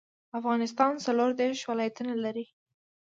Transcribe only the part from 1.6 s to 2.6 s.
ولايتونه لري